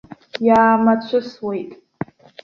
[0.47, 1.71] Иаамацәысуеит.